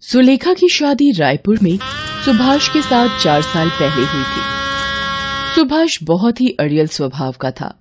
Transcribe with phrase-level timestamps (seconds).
[0.00, 1.78] सुलेखा की शादी रायपुर में
[2.24, 4.54] सुभाष के साथ चार साल पहले हुई थी।
[5.54, 7.78] सुभाष बहुत ही अड़ियल स्वभाव का था।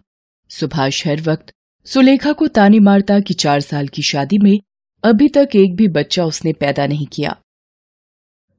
[0.50, 1.54] सुभाष हर वक्त
[1.86, 4.60] सुलेखा को ताने मारता कि चार साल की शादी में
[5.04, 7.38] अभी तक एक भी बच्चा उसने पैदा नहीं किया।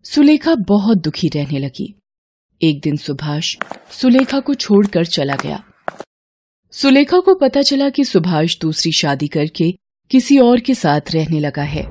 [0.05, 1.98] सुलेखा बहुत दुखी रहने लगी।
[2.62, 3.57] एक दिन सुभाष
[3.91, 5.64] सुलेखा को छोड़कर चला गया।
[6.73, 11.62] सुलेखा को पता चला कि सुभाष दूसरी शादी करके किसी और के साथ रहने लगा
[11.62, 11.82] है।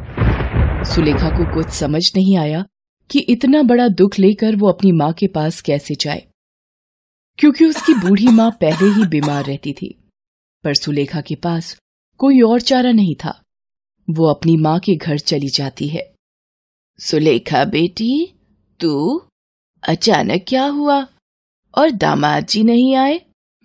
[0.83, 2.65] सुलेखा को कुछ समझ नहीं आया
[3.11, 6.27] कि इतना बड़ा दुख लेकर वो अपनी माँ के पास कैसे जाए।
[7.39, 10.09] क्योंकि उसकी बूढ़ी माँ पहले ही बीमार रहती थी,
[10.63, 11.77] पर सुलेखा के पास
[12.17, 13.43] कोई और चारा नहीं था।
[14.09, 16.13] वो अपनी माँ के घर चली जाती है।
[16.99, 18.33] सुलेखा बेटी,
[18.79, 19.21] तू?
[19.83, 21.07] अचानक क्या हुआ?
[21.77, 23.21] और दामाद जी नहीं आए?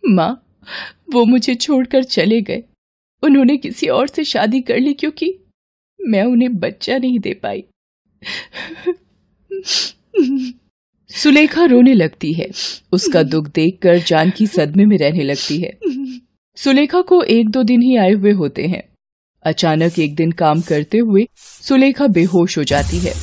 [0.09, 0.47] माँ,
[1.15, 2.63] वो मुझे छोड़कर चले गए।
[3.23, 5.39] उन्होंने किसी और से शादी कर ली क्योंकि
[6.01, 7.65] मैं उन्हें बच्चा नहीं दे पाई।
[11.11, 12.49] सुलेखा रोने लगती है।
[12.93, 15.79] उसका दुख देखकर जानकी सदमे में रहने लगती है।
[16.57, 18.89] सुलेखा को एक दो दिन ही आए हुए होते हैं।
[19.43, 23.15] अचानक एक दिन काम करते हुए सुलेखा बेहोश हो जाती है।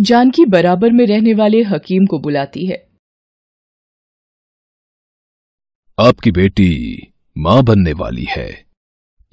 [0.00, 2.86] जानकी बराबर में रहने वाले हकीम को बुलाती है।
[5.98, 6.96] आपकी बेटी
[7.38, 8.65] माँ बनने वाली है।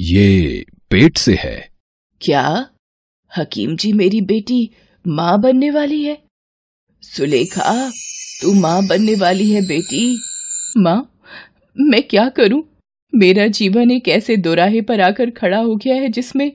[0.04, 1.70] ये पेट से है।
[2.22, 2.70] क्या?
[3.38, 4.70] हकीम जी मेरी बेटी
[5.08, 6.24] माँ बनने वाली है।
[7.02, 7.90] सुलेखा,
[8.42, 10.20] तू माँ बनने वाली है बेटी।
[10.78, 11.20] माँ,
[11.80, 12.64] मैं क्या करूँ?
[13.16, 16.52] मेरा जीवन एक ऐसे दोराहे पर आकर खड़ा हो गया है जिसमें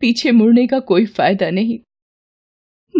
[0.00, 1.78] पीछे मुड़ने का कोई फ़ायदा नहीं।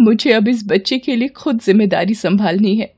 [0.01, 2.93] मुझे अब इस बच्चे के लिए खुद ज़िम्मेदारी संभालनी है।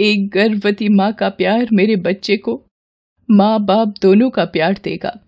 [0.00, 2.66] एक गर्भवती माँ का प्यार मेरे बच्चे को
[3.30, 5.20] माँ बाप दोनों का प्यार देगा।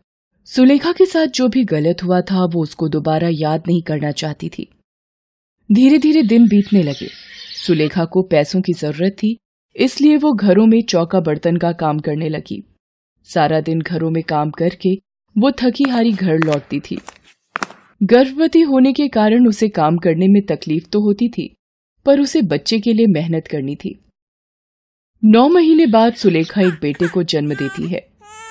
[0.49, 4.49] सुलेखा के साथ जो भी गलत हुआ था, वो उसको दोबारा याद नहीं करना चाहती
[4.49, 4.69] थी।
[5.71, 7.09] धीरे धीरे दिन बीतने लगे।
[7.57, 9.37] सुलेखा को पैसों की ज़रूरत थी,
[9.77, 12.63] इसलिए वो घरों में चौका बर्तन का काम करने लगी।
[13.27, 14.95] सारा दिन घरों में काम करके
[15.37, 16.99] वो थकी हारी घर लौटती थी।
[18.03, 21.53] गर्भवती होने के कारण उसे काम करने में तकलीफ़ तो होती थी,
[22.07, 23.99] पर उसे बच्चे के लिए मेहनत करनी थी।
[25.23, 28.07] नौ महीने बाद सुलेखा एक बेटे को जन्म देती है।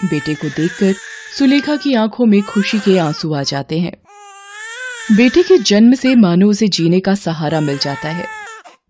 [0.05, 0.93] बेटे को देखकर
[1.39, 3.93] सुलेखा की आँखों में खुशी के आँसू आ जाते हैं।
[5.17, 8.27] बेटे के जन्म से मानो उसे जीने का सहारा मिल जाता है।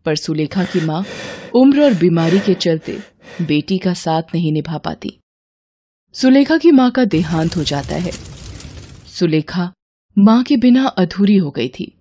[0.06, 1.06] पर सुलेखा की माँ
[1.56, 3.00] उम्र और बीमारी के चलते
[3.42, 5.20] बेटी का साथ नहीं निभा पाती।
[6.14, 8.12] सुलेखा की माँ का देहांत हो जाता है।
[9.08, 9.72] सुलेखा
[10.18, 11.98] माँ के बिना अधूरी हो गई थी।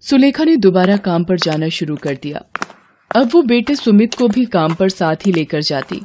[0.00, 2.44] सुलेखा ने दोबारा काम पर जाना शुरू कर दिया।
[3.16, 5.96] अब वो बेटे सुमित को भी काम पर साथ ही लेकर जाती।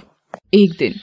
[0.54, 0.94] एक दिन,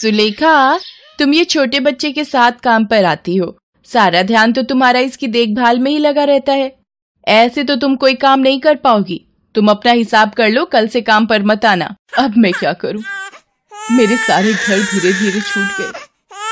[0.00, 0.80] सुलेखा
[1.20, 5.26] तुम ये छोटे बच्चे के साथ काम पर आती हो। सारा ध्यान तो तुम्हारा इसकी
[5.26, 6.76] देखभाल में ही लगा रहता है।
[7.28, 11.00] ऐसे तो तुम कोई काम नहीं कर पाओगी। तुम अपना हिसाब कर लो, कल से
[11.00, 13.02] काम पर मत आना। अब मैं क्या करूँ?
[13.92, 15.92] मेरे सारे घर धीरे धीरे छूट गए।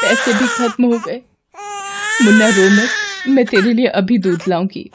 [0.03, 1.23] पैसे भी खत्म हो गए।
[2.23, 2.89] मुन्ना, रो मत।
[3.29, 4.91] मैं तेरे लिए अभी दूध लाऊँगी।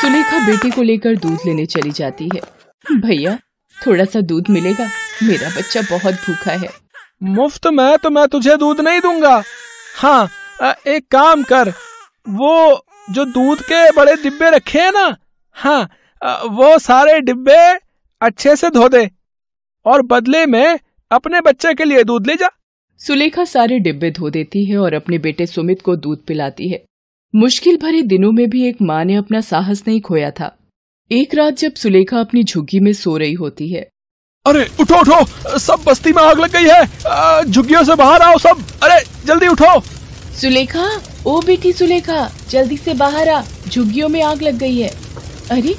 [0.00, 2.40] सुलेखा बेटे को लेकर दूध लेने चली जाती है।
[3.00, 3.38] भैया,
[3.86, 4.90] थोड़ा सा दूध मिलेगा?
[5.22, 6.83] मेरा बच्चा बहुत भूखा है।
[7.22, 9.42] मुफ़्त में तो मैं तुझे दूध नहीं दूँगा।
[9.96, 10.28] हाँ
[10.88, 11.68] एक काम कर।
[12.26, 15.16] वो जो दूध के बड़े डिब्बे रखे हैं ना
[15.56, 15.82] हाँ
[16.50, 17.56] वो सारे डिब्बे
[18.20, 19.08] अच्छे से धो दे
[19.86, 20.78] और बदले में
[21.10, 22.48] अपने बच्चे के लिए दूध ले जा।
[23.00, 26.84] सुलेखा सारे डिब्बे धो देती है और अपने बेटे सुमित को दूध पिलाती है।
[27.34, 30.56] मुश्किल भरे दिनों में भी एक माँ ने अपना साहस नहीं खोया था।
[31.10, 33.88] एक रात जब सुलेखा अपनी झुग्गी में सो रही होती है
[34.46, 38.58] अरे उठो उठो। सब बस्ती में आग लग गई है। झुग्गियों से बाहर आओ सब।
[38.82, 39.68] अरे जल्दी उठो।
[40.40, 40.84] सुलेखा
[41.26, 44.88] ओ बेटी सुलेखा जल्दी से बाहर आ। झुग्गियों में आग लग गई है।
[45.50, 45.74] अरे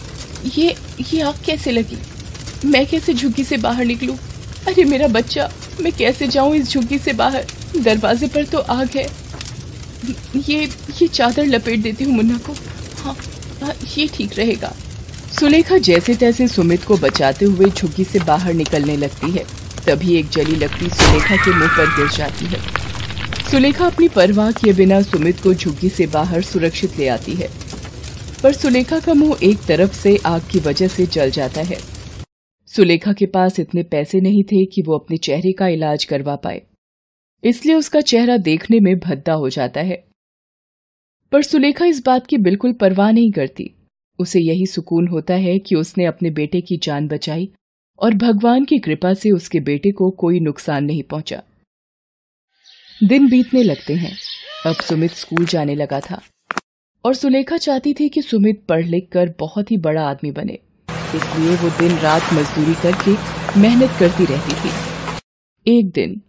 [0.56, 1.98] ये ये आग कैसे लगी?
[2.66, 4.16] मैं कैसे झुग्गी से बाहर निकलूं?
[4.68, 5.50] अरे मेरा बच्चा
[5.82, 7.46] मैं कैसे जाऊँ इस झुग्गी से बाहर?
[7.78, 9.06] दरवाजे पर तो आग है।
[10.38, 10.64] ये
[11.02, 12.56] ये चादर लपेट देती हूँ मुन्ना को।
[13.04, 13.16] हाँ,
[13.62, 14.74] हाँ ये ठीक रहेगा।
[15.40, 19.44] सुलेखा जैसे तैसे सुमित को बचाते हुए झुग्गी से बाहर निकलने लगती है।
[19.88, 22.60] तभी एक जली लकड़ी सुलेखा के मुँह पर गिर जाती है।
[23.52, 27.50] सुलेखा अपनी परवाह किए बिना सुमित को झुग्गी से बाहर सुरक्षित ले आती है।
[28.44, 31.78] पर सुलेखा का मुँह एक तरफ़ से आग की वजह से जल जाता है।
[32.68, 36.62] सुलेखा के पास इतने पैसे नहीं थे कि वो अपने चेहरे का इलाज करवा पाए।
[37.44, 40.04] इसलिए उसका चेहरा देखने में भद्दा हो जाता है।
[41.32, 43.75] पर सुलेखा इस बात की बिल्कुल परवाह नहीं करती
[44.20, 47.50] उसे यही सुकून होता है कि उसने अपने बेटे की जान बचाई
[48.00, 51.44] और भगवान की कृपा से उसके बेटे को कोई नुकसान नहीं पहुँचा।
[53.04, 54.18] दिन बीतने लगते हैं।
[54.66, 56.22] अब सुमित स्कूल जाने लगा था
[57.06, 60.60] और सुलेखा चाहती थी कि सुमित पढ़ लिख कर बहुत ही बड़ा आदमी बने।
[60.90, 63.12] इसलिए वो दिन रात मजदूरी करके
[63.60, 64.72] मेहनत करती रहती थी।
[65.78, 66.22] एक दिन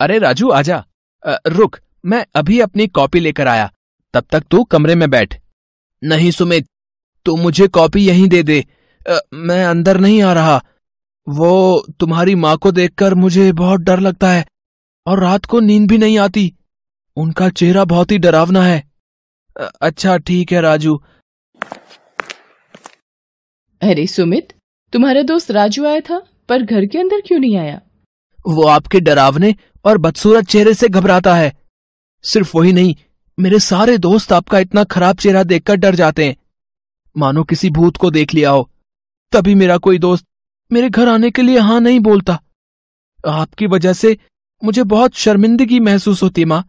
[0.00, 0.84] अरे राजू आजा।
[1.26, 3.72] अ, रुक मैं अभी अपनी कॉपी लेकर आया।
[4.14, 5.40] तब तक तू कमरे में बैठ।
[6.04, 6.66] नहीं सुमित
[7.24, 8.66] तू मुझे कॉपी यहीं दे दे।
[9.08, 10.64] अ, मैं अंदर नहीं आ रहा।
[11.28, 14.46] वो तुम्हारी माँ को देखकर मुझे बहुत डर लगता है
[15.06, 16.54] और रात को नींद भी नहीं आती।
[17.16, 18.90] उनका चेहरा बहुत ही डरावना है।
[19.60, 21.02] अ, अच्छा ठीक है राजू।
[23.82, 24.52] अरे सुमित
[24.92, 27.80] तुम्हारा दोस्त राजू आया था पर घर के अंदर क्यों नहीं आया?
[28.48, 29.54] वो आपके डरावने
[29.84, 31.52] और बदसूरत चेहरे से घबराता है।
[32.22, 32.94] सिर्फ़ वही नहीं
[33.40, 36.36] मेरे सारे दोस्त आपका इतना खराब चेहरा देखकर डर जाते हैं।
[37.16, 38.68] मानो किसी भूत को देख लिया हो,
[39.32, 40.26] तभी मेरा कोई दोस्त
[40.70, 42.38] मेरे घर आने के लिए हाँ नहीं बोलता।
[43.24, 44.16] आपकी वजह से
[44.62, 46.64] मुझे बहुत शर्मिंदगी महसूस होती माँ।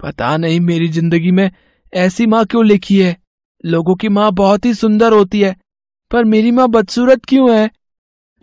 [0.00, 1.50] पता नहीं मेरी ज़िंदगी में
[1.92, 3.16] ऐसी माँ क्यों लिखी है।
[3.64, 5.54] लोगों की माँ बहुत ही सुंदर होती है,
[6.10, 7.70] पर मेरी माँ बदसूरत क्यों है?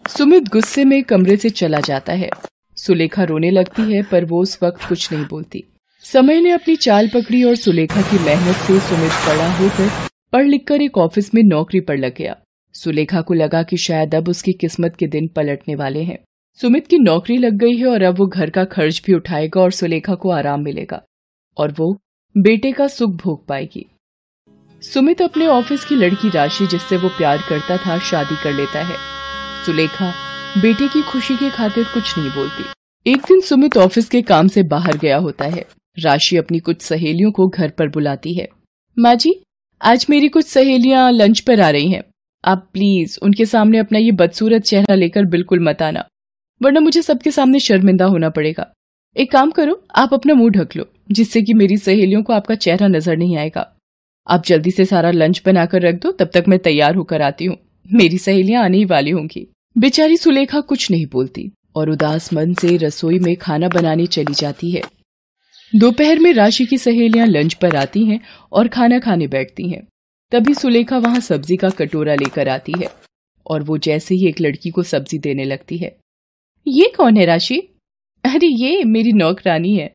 [0.06, 2.30] सुमित गुस्से में कमरे से चला जाता है।
[2.78, 5.64] सुलेखा रोने लगती है, पर वो उस वक्त कुछ नहीं बोलती।
[6.06, 10.82] समय ने अपनी चाल पकड़ी और सुलेखा की मेहनत से सुमित बड़ा होकर पढ़ लिखकर
[10.82, 12.36] एक ऑफ़िस में नौकरी पर लग गया।
[12.74, 16.18] सुलेखा को लगा कि शायद अब उसकी किस्मत के दिन पलटने वाले हैं।
[16.62, 19.72] सुमित की नौकरी लग गई है और अब वो घर का खर्च भी उठाएगा और
[19.72, 21.04] सुलेखा को आराम मिलेगा।
[21.58, 21.98] और वो
[22.38, 23.86] बेटे का सुख भोग पाएगी।
[24.82, 28.98] सुमित अपने ऑफ़िस की लड़की राशि जिससे वो प्यार करता था, शादी कर लेता है।
[29.66, 30.14] सुलेखा
[30.62, 32.64] बेटे की खुशी की खातिर कुछ नहीं बोलती।
[33.12, 35.66] एक दिन सुमित ऑफ़िस के काम से बाहर गया होता है।
[36.00, 38.50] राशि अपनी कुछ सहेलियों को घर पर बुलाती है।
[39.00, 39.44] माँ जी
[39.82, 42.04] आज मेरी कुछ सहेलियाँ लंच पर आ रही हैं।
[42.44, 46.04] आप प्लीज़ उनके सामने अपना ये बदसूरत चेहरा लेकर बिल्कुल मत आना,
[46.62, 48.68] वरना मुझे सबके सामने शर्मिंदा होना पड़ेगा।
[49.16, 52.88] एक काम करो, आप अपना मुँह ढक लो, जिससे कि मेरी सहेलियों को आपका चेहरा
[52.88, 53.68] नज़र नहीं आएगा।
[54.28, 57.58] आप जल्दी से सारा लंच बनाकर रख दो, तब तक मैं तैयार होकर आती हूँ।
[57.86, 62.78] मेरी सहेलियाँ आने ही वाली होंगी। बेचारी सुलेखा कुछ नहीं बोलती और उदास मन से
[62.78, 64.82] रसोई में खाना बनाने चली जाती है।
[65.74, 68.20] दोपहर में राशि की सहेलियाँ लंच पर आती हैं
[68.52, 69.82] और खाना खाने बैठती हैं।
[70.32, 72.90] तभी सुलेखा वहाँ सब्ज़ी का कटोरा लेकर आती है
[73.46, 75.96] और वो जैसे ही एक लड़की को सब्ज़ी देने लगती है।
[76.68, 77.58] ये कौन है राशि?
[78.24, 79.92] अरे ये मेरी नौकरानी है।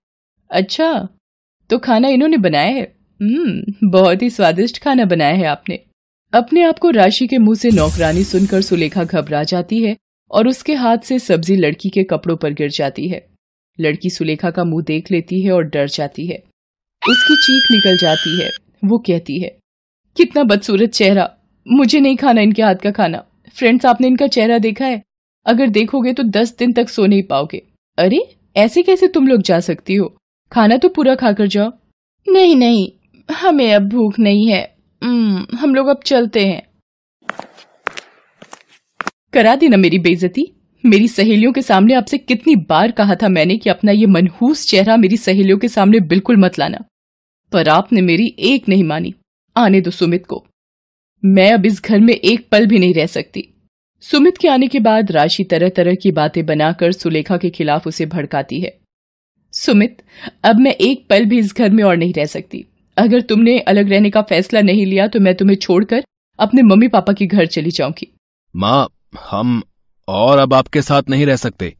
[0.50, 1.08] अच्छा
[1.70, 2.82] तो खाना इन्होंने बनाया है?
[3.20, 5.78] हम्म बहुत ही स्वादिष्ट खाना बनाया है आपने।
[6.32, 9.96] अपने आप को राशि के मुँह से नौकरानी सुनकर सुलेखा घबरा जाती है
[10.30, 13.26] और उसके हाथ से सब्ज़ी लड़की के कपड़ों पर गिर जाती है।
[13.80, 16.36] लड़की सुलेखा का मुँह देख लेती है और डर जाती है।
[17.08, 18.50] उसकी चीख निकल जाती है।
[18.84, 19.58] वो कहती है,
[20.16, 21.36] कितना बदसूरत चेहरा।
[21.68, 23.24] मुझे नहीं खाना इनके हाथ का खाना।
[23.58, 25.02] फ्रेंड्स, आपने इनका चेहरा देखा है?
[25.46, 27.62] अगर देखोगे तो दस दिन तक सो नहीं पाओगे।
[27.98, 30.16] अरे, ऐसे कैसे तुम लोग जा सकती हो?
[30.52, 31.72] खाना तो पूरा खाकर जाओ।
[32.28, 32.92] नहीं नहीं,
[33.34, 34.76] हमें अब भूख नहीं है।
[35.54, 36.62] हम लोग अब चलते हैं।
[39.32, 40.55] करा देना मेरी बेइज्जती।
[40.86, 44.96] मेरी सहेलियों के सामने आपसे कितनी बार कहा था मैंने कि अपना ये मनहूस चेहरा
[44.96, 46.78] मेरी सहेलियों के सामने बिल्कुल मत लाना।
[47.52, 49.14] पर आपने मेरी एक नहीं मानी।
[49.56, 50.46] आने दो सुमित को।
[51.24, 53.48] मैं अब इस घर में एक पल भी नहीं रह सकती।
[54.00, 58.06] सुमित के आने के बाद राशि तरह तरह की बातें बनाकर सुलेखा के खिलाफ उसे
[58.06, 58.78] भड़काती है।
[59.52, 60.02] सुमित,
[60.44, 62.64] अब मैं एक पल भी इस घर में और नहीं रह सकती।
[62.96, 66.04] अगर तुमने अलग रहने का फैसला नहीं लिया तो मैं तुम्हें छोड़कर
[66.38, 68.12] अपने मम्मी पापा के घर चली जाऊँगी।
[68.56, 68.88] माँ,
[69.30, 69.62] हम
[70.08, 71.74] और अब आपके साथ नहीं रह सकते।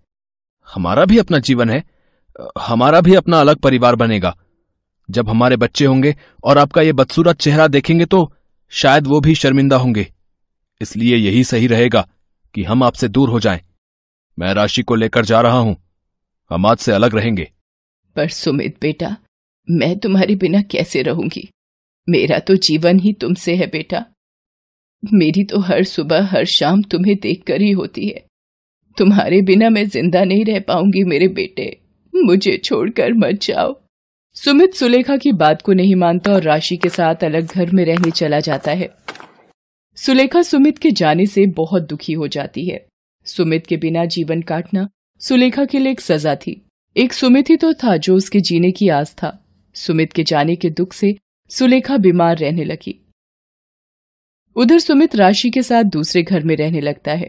[0.68, 1.82] हमारा भी अपना जीवन है,
[2.58, 4.36] हमारा भी अपना अलग परिवार बनेगा।
[5.08, 6.14] जब हमारे बच्चे होंगे
[6.44, 8.32] और आपका ये बदसूरत चेहरा देखेंगे तो
[8.72, 10.06] शायद वो भी शर्मिंदा होंगे।
[10.80, 12.06] इसलिए यही सही रहेगा
[12.54, 13.60] कि हम आपसे दूर हो जाएँ।
[14.38, 15.76] मैं राशि को लेकर जा रहा हूँ।
[16.50, 17.50] हम आज से अलग रहेंगे।
[18.16, 19.16] पर सुमित बेटा,
[19.68, 21.48] मैं तुम्हारे बिना कैसे रहूँगी?
[22.08, 24.04] मेरा तो जीवन ही तुमसे है बेटा।
[25.12, 28.24] मेरी तो हर सुबह, हर शाम तुम्हें देखकर ही होती है।
[28.96, 31.80] तुम्हारे बिना मैं ज़िंदा नहीं रह पाऊँगी मेरे बेटे।
[32.14, 33.74] मुझे छोड़कर मत जाओ।
[34.34, 38.10] सुमित सुलेखा की बात को नहीं मानता और राशि के साथ अलग घर में रहने
[38.10, 38.88] चला जाता है।
[39.96, 42.86] सुलेखा सुमित के जाने से बहुत दुखी हो जाती है।
[43.24, 44.88] सुमित के बिना जीवन काटना
[45.20, 48.88] सुलेखा के लिए एक सजा थी। एक सुमित ही तो था जो उसके जीने की
[48.88, 49.44] आस था।
[49.74, 51.16] सुमित के जाने के दुख से
[51.50, 53.05] सुलेखा बीमार रहने लगी।
[54.56, 57.28] उधर सुमित राशि के साथ दूसरे घर में रहने लगता है।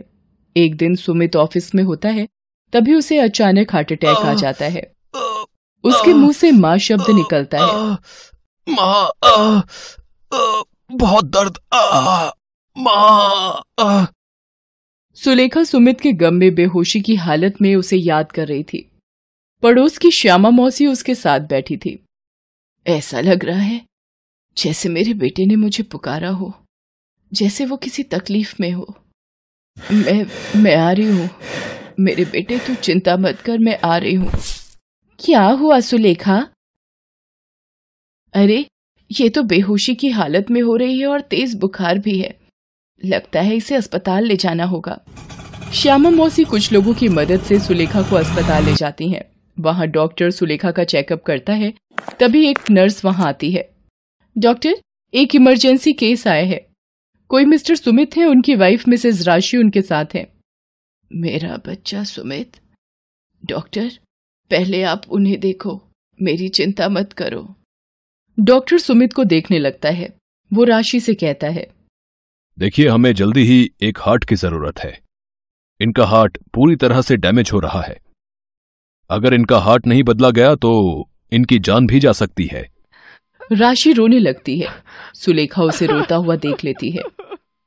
[0.55, 2.27] एक दिन सुमित ऑफ़िस में होता है
[2.73, 4.81] तभी उसे अचानक हार्ट अटैक आ जाता है।
[5.83, 7.97] उसके मुँह से माँ शब्द निकलता है।
[8.67, 9.63] माँ
[10.91, 11.57] बहुत दर्द
[12.77, 14.07] माँ
[15.17, 18.79] सुलेखा सुमित के गम में बेहोशी की हालत में उसे याद कर रही थी।
[19.63, 21.99] पड़ोस की श्यामा मौसी उसके साथ बैठी थी।
[22.85, 23.81] ऐसा लग रहा है
[24.57, 26.53] जैसे मेरे बेटे ने मुझे पुकारा हो।
[27.33, 28.97] जैसे वो किसी तकलीफ़ में हो।
[29.91, 30.25] मैं
[30.59, 31.29] मैं आ रही हूँ।
[31.99, 34.31] मेरे बेटे, तू चिंता मत कर, मैं आ रही हूँ।
[35.19, 36.47] क्या हुआ सुलेखा?
[38.33, 38.65] अरे,
[39.19, 42.39] ये तो बेहोशी की हालत में हो रही है और तेज बुखार भी है।
[43.05, 44.99] लगता है इसे अस्पताल ले जाना होगा।
[45.73, 49.23] श्यामा मौसी कुछ लोगों की मदद से सुलेखा को अस्पताल ले जाती हैं।
[49.59, 51.73] वहाँ डॉक्टर सुलेखा का चेकअप करता है,
[52.19, 53.69] तभी एक नर्स वहाँ आती है।
[54.37, 54.75] डॉक्टर,
[55.13, 56.66] एक इमरजेंसी केस आया है।
[57.31, 58.25] कोई मिस्टर सुमित है?
[58.25, 60.27] उनकी वाइफ मिसेज राशि उनके साथ है।
[61.11, 62.59] मेरा बच्चा सुमित
[63.43, 63.89] डॉक्टर
[64.51, 65.81] पहले आप उन्हें देखो,
[66.19, 67.55] मेरी चिंता मत करो।
[68.37, 70.13] डॉक्टर सुमित को देखने लगता है।
[70.51, 71.67] वो राशि से कहता है,
[72.57, 74.99] देखिए, हमें जल्दी ही एक हार्ट की ज़रूरत है।
[75.79, 77.97] इनका हार्ट पूरी तरह से डैमेज हो रहा है।
[79.09, 80.71] अगर इनका हार्ट नहीं बदला गया तो
[81.31, 82.63] इनकी जान भी जा सकती है।
[83.51, 84.67] राशि रोने लगती है।
[85.15, 87.01] सुलेखा उसे रोता हुआ देख लेती है।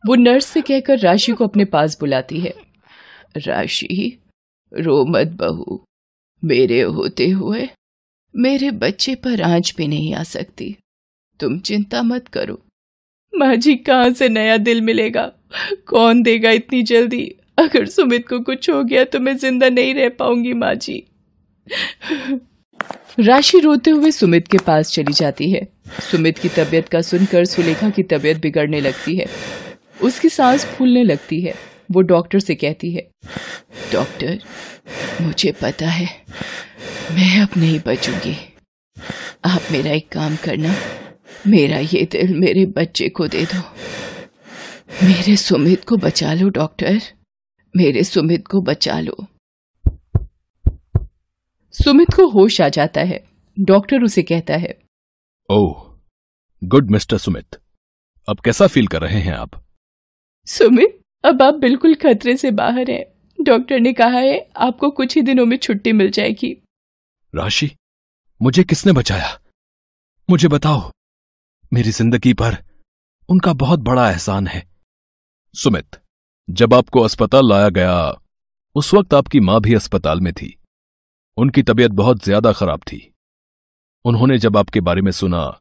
[0.05, 2.55] वो नर्स से कहकर राशि को अपने पास बुलाती है।
[3.37, 4.19] राशि,
[4.73, 5.85] रो मत बहू।
[6.45, 7.69] मेरे होते हुए,
[8.37, 10.77] मेरे बच्चे पर आँच भी नहीं आ सकती।
[11.41, 12.61] तुम चिंता मत करो।
[13.35, 15.33] माँ जी, कहाँ से नया दिल मिलेगा?
[15.87, 17.35] कौन देगा इतनी जल्दी?
[17.59, 21.05] अगर सुमित को कुछ हो गया तो मैं ज़िंदा नहीं रह पाऊँगी, माँ जी।
[23.19, 25.67] राशि रोते हुए सुमित के पास चली जाती है।
[26.11, 29.27] सुमित की तबीयत का सुनकर सुलेखा की तबीयत बिगड़ने लगती है।
[30.03, 31.55] उसकी सांस फूलने लगती है।
[31.91, 33.09] वो डॉक्टर से कहती है,
[33.93, 34.39] डॉक्टर,
[35.21, 36.09] मुझे पता है,
[37.13, 38.37] मैं अब नहीं बचूँगी।
[39.45, 40.75] आप मेरा एक काम करना।
[41.47, 43.63] मेरा ये दिल मेरे बच्चे को दे दो।
[45.07, 47.01] मेरे सुमित को बचा लो, डॉक्टर।
[47.77, 49.27] मेरे सुमित को बचा लो।
[51.75, 53.25] सुमित को होश आ जाता है।
[53.61, 54.79] डॉक्टर उसे कहता है।
[55.51, 55.99] Oh
[56.63, 57.57] good mister Sumit.
[58.29, 59.51] अब कैसा फील कर रहे हैं आप?
[60.49, 63.05] सुमित अब आप बिल्कुल खतरे से बाहर हैं।
[63.39, 66.53] डॉक्टर ने कहा है आपको कुछ ही दिनों में छुट्टी मिल जाएगी।
[67.35, 67.71] राशि
[68.41, 69.39] मुझे किसने बचाया?
[70.31, 70.91] मुझे बताओ।
[71.73, 72.57] मेरी ज़िंदगी पर
[73.29, 74.67] उनका बहुत बड़ा एहसान है।
[75.55, 75.97] सुमित
[76.49, 77.95] जब आपको अस्पताल लाया गया
[78.77, 80.57] उस वक्त आपकी माँ भी अस्पताल में थी।
[81.37, 83.15] उनकी तबीयत बहुत ज़्यादा खराब थी।
[84.05, 85.61] उन्होंने जब आपके बारे में सुना,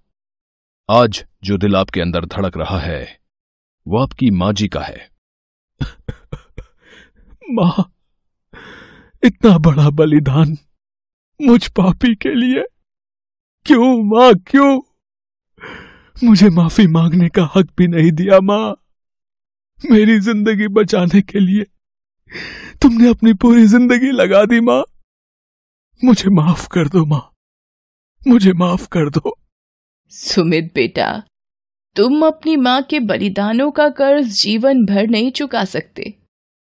[0.90, 3.20] आज जो दिल आपके अंदर धड़क रहा है,
[3.88, 5.10] वो आपकी माँ जी का है।
[7.52, 7.92] माँ,
[9.24, 10.58] इतना बड़ा बलिदान
[11.42, 12.64] मुझ पापी के लिए।
[13.66, 14.82] क्यों माँ, क्यों?
[16.24, 18.76] मुझे माफ़ी मांगने का हक भी नहीं दिया माँ।
[19.92, 21.64] मेरी ज़िंदगी बचाने के लिए
[22.82, 24.84] तुमने अपनी पूरी ज़िंदगी लगा दी माँ।
[26.06, 27.34] मुझे माफ़ कर दो, माँ।
[28.28, 29.36] मुझे माफ़ कर दो।
[30.08, 31.24] सुमित बेटा,
[31.96, 36.14] तुम अपनी माँ के बलिदानों का कर्ज जीवन भर नहीं चुका सकते।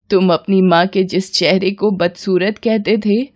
[0.09, 3.29] तुम अपनी माँ के जिस चेहरे को बदसूरत कहते थे,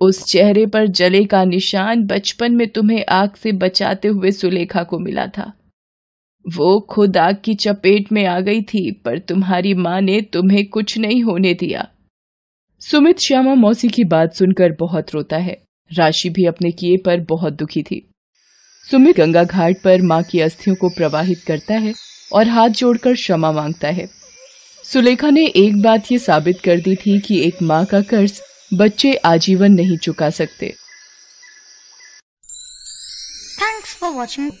[0.00, 4.98] उस चेहरे पर जले का निशान बचपन में तुम्हें आग से बचाते हुए सुलेखा को
[4.98, 5.52] मिला था।
[6.56, 10.98] वो खुद आग की चपेट में आ गई थी, पर तुम्हारी माँ ने तुम्हें कुछ
[10.98, 11.90] नहीं होने दिया।
[12.82, 15.56] सुमित श्यामा मौसी की बात सुनकर बहुत रोता है।
[15.90, 18.00] राशि भी अपने किए पर बहुत दुखी थी।
[18.90, 21.92] सुमित गंगा घाट पर माँ की अस्थियों को प्रवाहित करता है
[22.32, 24.06] और हाथ जोड़कर क्षमा माँगता है।
[24.84, 28.40] सुलेखा ने एक बात ये साबित कर दी थी कि एक माँ का कर्ज
[28.74, 30.74] बच्चे आजीवन नहीं चुका सकते।
[33.56, 34.52] Thanks for watching.